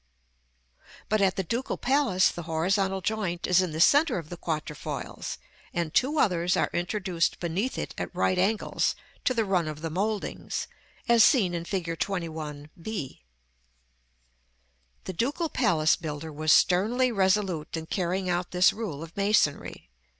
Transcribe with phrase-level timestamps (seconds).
[1.09, 5.37] But at the Ducal Palace the horizontal joint is in the centre of the quatrefoils,
[5.75, 8.95] and two others are introduced beneath it at right angles
[9.25, 10.67] to the run of the mouldings,
[11.07, 11.85] as seen in Fig.
[11.85, 13.21] XXI., b.
[15.03, 19.87] The Ducal Palace builder was sternly resolute in carrying out this rule of masonry.